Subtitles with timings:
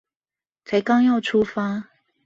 [0.65, 1.91] 才剛要出發